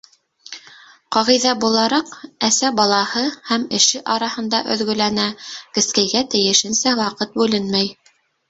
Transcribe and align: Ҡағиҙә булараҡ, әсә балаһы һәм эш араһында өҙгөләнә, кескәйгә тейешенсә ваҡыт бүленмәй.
Ҡағиҙә 1.15 1.51
булараҡ, 1.63 2.09
әсә 2.47 2.71
балаһы 2.79 3.23
һәм 3.51 3.67
эш 3.81 3.87
араһында 4.15 4.65
өҙгөләнә, 4.77 5.29
кескәйгә 5.79 6.25
тейешенсә 6.35 6.99
ваҡыт 7.03 7.39
бүленмәй. 7.39 7.97